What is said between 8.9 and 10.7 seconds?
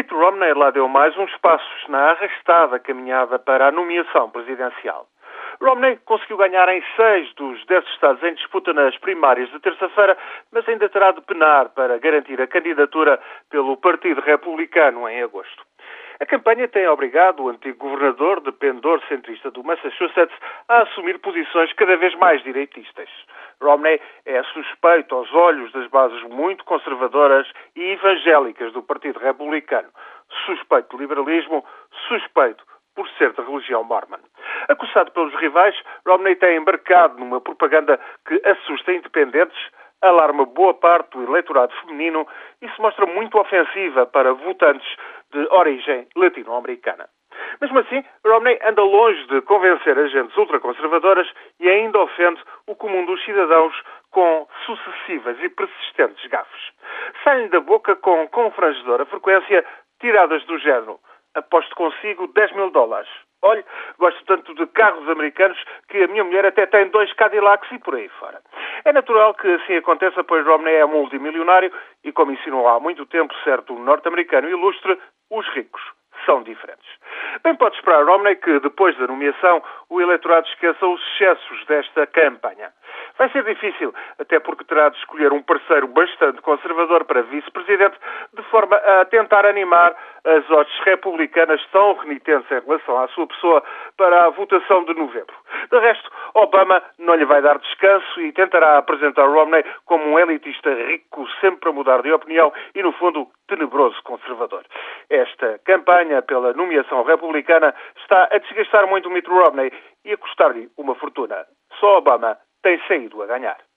primárias de terça-feira, mas